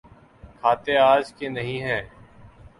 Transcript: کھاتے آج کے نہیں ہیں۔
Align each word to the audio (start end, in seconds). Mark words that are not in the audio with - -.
کھاتے 0.59 0.97
آج 0.97 1.33
کے 1.33 1.49
نہیں 1.49 1.81
ہیں۔ 1.81 2.01